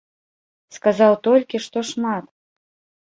[0.77, 2.25] Сказаў толькі, што шмат.